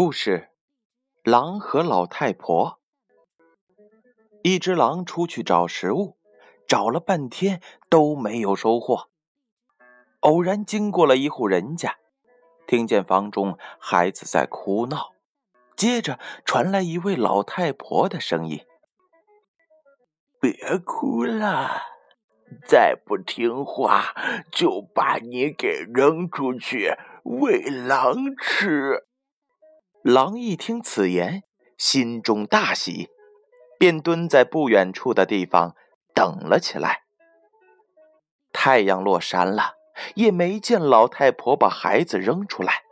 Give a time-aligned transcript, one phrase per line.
[0.00, 0.50] 故事：
[1.24, 2.78] 狼和老太婆。
[4.44, 6.16] 一只狼出去找食物，
[6.68, 9.08] 找了半天都没有收获。
[10.20, 11.96] 偶然经过了一户人家，
[12.64, 15.14] 听见房中孩子在哭闹，
[15.74, 18.64] 接着传来一位老太婆的声音
[20.40, 21.82] ：“别哭了，
[22.68, 24.14] 再不听话
[24.52, 26.92] 就把你给扔出去
[27.24, 29.06] 喂狼吃。”
[30.08, 31.42] 狼一听此言，
[31.76, 33.10] 心中大喜，
[33.78, 35.76] 便蹲在不远处的地方
[36.14, 37.02] 等了起来。
[38.50, 39.74] 太阳落山了，
[40.14, 42.84] 也没见老太婆把孩子扔出来。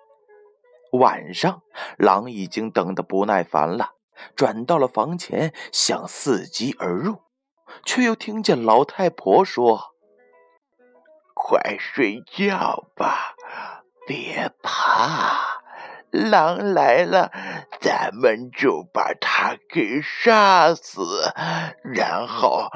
[0.92, 1.62] 晚上，
[1.96, 3.92] 狼已经等得不耐烦了，
[4.34, 7.22] 转到了房前，想伺机而入，
[7.86, 9.94] 却又听见老太婆说
[11.32, 13.34] ：“快睡觉吧，
[14.06, 15.45] 别怕。”
[16.10, 17.30] 狼来了，
[17.80, 21.32] 咱们就把它给杀死，
[21.84, 22.68] 然后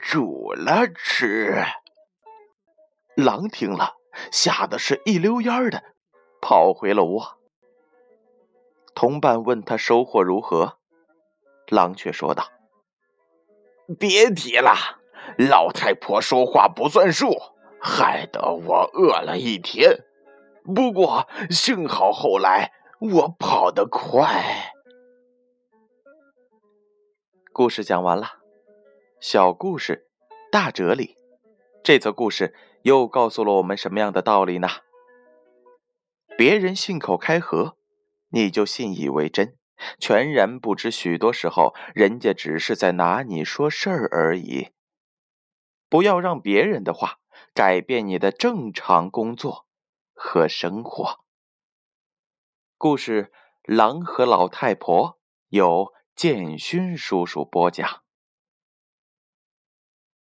[0.00, 1.62] 煮了吃。
[3.14, 3.94] 狼听了，
[4.30, 5.82] 吓得是一溜烟的
[6.40, 7.38] 跑回了窝。
[8.94, 10.78] 同伴问他收获如何，
[11.68, 12.48] 狼却说道
[13.98, 14.74] ：“别提了，
[15.36, 17.34] 老太婆说话不算数，
[17.80, 19.98] 害得我饿了一天。
[20.74, 24.72] 不过幸好后来。”我跑得快。
[27.52, 28.38] 故事讲完了，
[29.20, 30.08] 小故事，
[30.50, 31.18] 大哲理。
[31.84, 34.68] 这则故事又告诉了我们什么样的道理呢？
[36.38, 37.76] 别人信口开河，
[38.30, 39.58] 你就信以为真，
[39.98, 44.68] 全然不知许多时候人家只是在拿你说事儿而已。
[45.90, 47.18] 不要让别人的话
[47.52, 49.65] 改变你的正常工作
[50.16, 51.20] 和生活。
[52.78, 53.30] 故事
[53.76, 55.10] 《狼和老太婆》
[55.48, 58.05] 由建勋叔叔播讲。